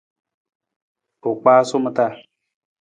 U 1.27 1.31
kpaasu 1.39 1.75
ma 1.83 1.91
taa. 1.97 2.11